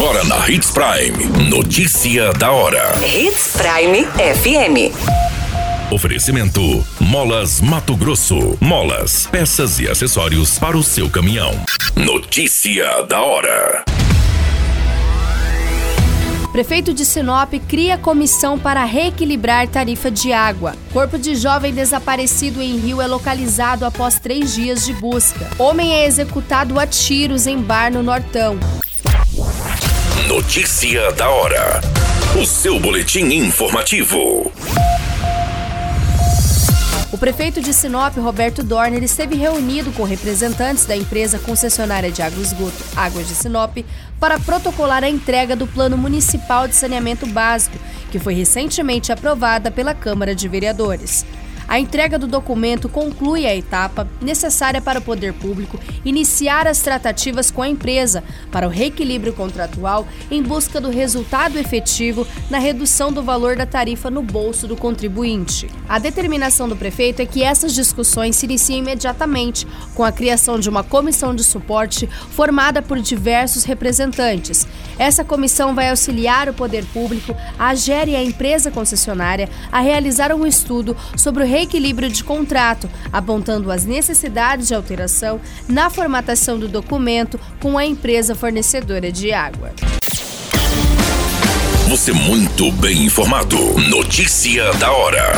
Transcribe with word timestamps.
Agora 0.00 0.24
na 0.24 0.48
Hits 0.48 0.70
Prime. 0.70 1.50
Notícia 1.50 2.32
da 2.32 2.50
hora. 2.50 2.94
Hits 3.04 3.52
Prime 3.52 4.06
FM. 4.06 4.94
Oferecimento: 5.92 6.82
Molas 6.98 7.60
Mato 7.60 7.94
Grosso. 7.94 8.56
Molas, 8.62 9.26
peças 9.26 9.78
e 9.78 9.86
acessórios 9.86 10.58
para 10.58 10.74
o 10.74 10.82
seu 10.82 11.10
caminhão. 11.10 11.52
Notícia 11.94 13.02
da 13.02 13.20
hora. 13.20 13.84
Prefeito 16.50 16.94
de 16.94 17.04
Sinop 17.04 17.52
cria 17.68 17.98
comissão 17.98 18.58
para 18.58 18.82
reequilibrar 18.84 19.68
tarifa 19.68 20.10
de 20.10 20.32
água. 20.32 20.76
Corpo 20.94 21.18
de 21.18 21.34
jovem 21.34 21.74
desaparecido 21.74 22.62
em 22.62 22.78
Rio 22.78 23.02
é 23.02 23.06
localizado 23.06 23.84
após 23.84 24.18
três 24.18 24.54
dias 24.54 24.82
de 24.86 24.94
busca. 24.94 25.46
Homem 25.58 25.92
é 25.92 26.06
executado 26.06 26.80
a 26.80 26.86
tiros 26.86 27.46
em 27.46 27.60
bar 27.60 27.92
no 27.92 28.02
Nortão. 28.02 28.58
Notícia 30.30 31.10
da 31.10 31.28
hora. 31.28 31.80
O 32.40 32.46
seu 32.46 32.78
boletim 32.78 33.24
informativo. 33.34 34.52
O 37.10 37.18
prefeito 37.18 37.60
de 37.60 37.74
Sinop, 37.74 38.16
Roberto 38.16 38.62
Dorner, 38.62 39.02
esteve 39.02 39.34
reunido 39.34 39.90
com 39.90 40.04
representantes 40.04 40.86
da 40.86 40.96
empresa 40.96 41.40
concessionária 41.40 42.12
de 42.12 42.22
água 42.22 42.40
esgoto 42.40 42.76
Águas 42.94 43.26
de 43.26 43.34
Sinop 43.34 43.78
para 44.20 44.38
protocolar 44.38 45.02
a 45.02 45.10
entrega 45.10 45.56
do 45.56 45.66
Plano 45.66 45.98
Municipal 45.98 46.68
de 46.68 46.76
Saneamento 46.76 47.26
Básico, 47.26 47.76
que 48.12 48.20
foi 48.20 48.32
recentemente 48.32 49.10
aprovada 49.10 49.68
pela 49.68 49.94
Câmara 49.94 50.32
de 50.32 50.46
Vereadores. 50.46 51.26
A 51.70 51.78
entrega 51.78 52.18
do 52.18 52.26
documento 52.26 52.88
conclui 52.88 53.46
a 53.46 53.54
etapa 53.54 54.08
necessária 54.20 54.82
para 54.82 54.98
o 54.98 55.02
poder 55.02 55.32
público 55.32 55.78
iniciar 56.04 56.66
as 56.66 56.80
tratativas 56.80 57.48
com 57.48 57.62
a 57.62 57.68
empresa 57.68 58.24
para 58.50 58.66
o 58.66 58.70
reequilíbrio 58.70 59.32
contratual 59.32 60.04
em 60.32 60.42
busca 60.42 60.80
do 60.80 60.90
resultado 60.90 61.56
efetivo 61.56 62.26
na 62.50 62.58
redução 62.58 63.12
do 63.12 63.22
valor 63.22 63.54
da 63.54 63.66
tarifa 63.66 64.10
no 64.10 64.20
bolso 64.20 64.66
do 64.66 64.76
contribuinte. 64.76 65.68
A 65.88 66.00
determinação 66.00 66.68
do 66.68 66.74
prefeito 66.74 67.22
é 67.22 67.26
que 67.26 67.44
essas 67.44 67.72
discussões 67.72 68.34
se 68.34 68.46
iniciem 68.46 68.80
imediatamente, 68.80 69.64
com 69.94 70.02
a 70.02 70.10
criação 70.10 70.58
de 70.58 70.68
uma 70.68 70.82
comissão 70.82 71.32
de 71.32 71.44
suporte 71.44 72.08
formada 72.32 72.82
por 72.82 72.98
diversos 72.98 73.62
representantes. 73.62 74.66
Essa 74.98 75.24
comissão 75.24 75.72
vai 75.72 75.90
auxiliar 75.90 76.48
o 76.48 76.54
poder 76.54 76.84
público, 76.86 77.32
a 77.56 77.76
GER 77.76 78.08
e 78.08 78.16
a 78.16 78.24
empresa 78.24 78.72
concessionária 78.72 79.48
a 79.70 79.78
realizar 79.80 80.34
um 80.34 80.44
estudo 80.44 80.96
sobre 81.16 81.44
o 81.44 81.46
reequilíbrio 81.60 82.08
de 82.08 82.24
contrato, 82.24 82.88
apontando 83.12 83.70
as 83.70 83.84
necessidades 83.84 84.68
de 84.68 84.74
alteração 84.74 85.40
na 85.68 85.90
formatação 85.90 86.58
do 86.58 86.66
documento 86.66 87.38
com 87.60 87.76
a 87.76 87.84
empresa 87.84 88.34
fornecedora 88.34 89.12
de 89.12 89.32
água. 89.32 89.72
Você 91.88 92.12
muito 92.12 92.70
bem 92.72 93.04
informado. 93.04 93.56
Notícia 93.90 94.72
da 94.74 94.90
hora. 94.92 95.32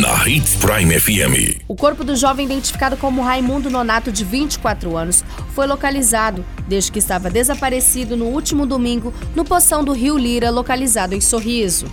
Na 0.00 0.26
Hits 0.26 0.54
Prime 0.54 0.98
FM. 0.98 1.62
O 1.68 1.74
corpo 1.74 2.04
do 2.04 2.16
jovem 2.16 2.46
identificado 2.46 2.96
como 2.96 3.20
Raimundo 3.20 3.68
Nonato, 3.68 4.10
de 4.10 4.24
24 4.24 4.96
anos, 4.96 5.24
foi 5.52 5.66
localizado 5.66 6.44
desde 6.66 6.92
que 6.92 7.00
estava 7.00 7.28
desaparecido 7.28 8.16
no 8.16 8.26
último 8.26 8.64
domingo 8.64 9.12
no 9.34 9.44
poção 9.44 9.84
do 9.84 9.92
Rio 9.92 10.16
Lira, 10.16 10.48
localizado 10.48 11.14
em 11.14 11.20
Sorriso. 11.20 11.86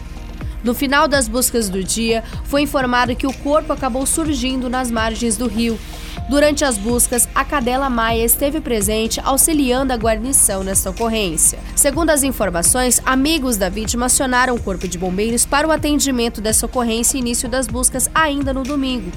No 0.67 0.73
final 0.73 1.07
das 1.07 1.29
buscas 1.29 1.69
do 1.69 1.81
dia, 1.81 2.21
foi 2.43 2.63
informado 2.63 3.15
que 3.15 3.25
o 3.25 3.31
corpo 3.31 3.71
acabou 3.71 4.05
surgindo 4.05 4.69
nas 4.69 4.91
margens 4.91 5.37
do 5.37 5.47
rio. 5.47 5.79
Durante 6.27 6.65
as 6.65 6.77
buscas, 6.77 7.25
a 7.33 7.45
cadela 7.45 7.89
Maia 7.89 8.25
esteve 8.25 8.59
presente 8.59 9.21
auxiliando 9.23 9.93
a 9.93 9.95
guarnição 9.95 10.65
nessa 10.65 10.89
ocorrência. 10.89 11.57
Segundo 11.73 12.09
as 12.09 12.21
informações, 12.21 13.01
amigos 13.05 13.55
da 13.55 13.69
vítima 13.69 14.07
acionaram 14.07 14.55
o 14.55 14.61
corpo 14.61 14.89
de 14.89 14.97
bombeiros 14.97 15.45
para 15.45 15.65
o 15.65 15.71
atendimento 15.71 16.41
dessa 16.41 16.65
ocorrência 16.65 17.15
e 17.15 17.21
início 17.21 17.47
das 17.47 17.65
buscas 17.65 18.09
ainda 18.13 18.53
no 18.53 18.63
domingo. 18.63 19.09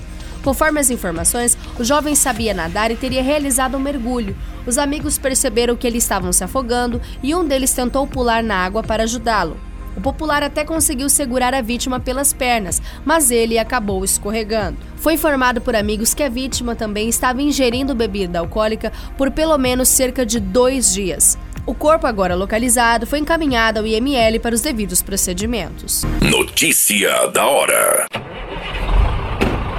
Conforme 0.44 0.78
as 0.78 0.88
informações, 0.88 1.58
o 1.76 1.82
jovem 1.82 2.14
sabia 2.14 2.54
nadar 2.54 2.92
e 2.92 2.96
teria 2.96 3.24
realizado 3.24 3.76
um 3.76 3.80
mergulho. 3.80 4.36
Os 4.64 4.78
amigos 4.78 5.18
perceberam 5.18 5.74
que 5.74 5.84
eles 5.88 6.04
estavam 6.04 6.32
se 6.32 6.44
afogando 6.44 7.00
e 7.24 7.34
um 7.34 7.44
deles 7.44 7.72
tentou 7.72 8.06
pular 8.06 8.40
na 8.40 8.54
água 8.54 8.84
para 8.84 9.02
ajudá-lo. 9.02 9.69
O 9.96 10.00
popular 10.00 10.42
até 10.42 10.64
conseguiu 10.64 11.08
segurar 11.08 11.54
a 11.54 11.60
vítima 11.60 11.98
pelas 11.98 12.32
pernas, 12.32 12.80
mas 13.04 13.30
ele 13.30 13.58
acabou 13.58 14.04
escorregando. 14.04 14.78
Foi 14.96 15.14
informado 15.14 15.60
por 15.60 15.74
amigos 15.74 16.14
que 16.14 16.22
a 16.22 16.28
vítima 16.28 16.76
também 16.76 17.08
estava 17.08 17.42
ingerindo 17.42 17.94
bebida 17.94 18.38
alcoólica 18.38 18.92
por 19.16 19.30
pelo 19.30 19.56
menos 19.58 19.88
cerca 19.88 20.24
de 20.24 20.38
dois 20.38 20.92
dias. 20.92 21.38
O 21.66 21.74
corpo, 21.74 22.06
agora 22.06 22.34
localizado, 22.34 23.06
foi 23.06 23.18
encaminhado 23.18 23.80
ao 23.80 23.86
IML 23.86 24.40
para 24.40 24.54
os 24.54 24.60
devidos 24.60 25.02
procedimentos. 25.02 26.02
Notícia 26.20 27.28
da 27.28 27.46
hora. 27.46 28.06